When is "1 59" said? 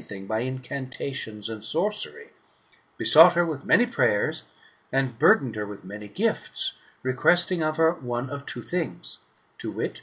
0.00-0.16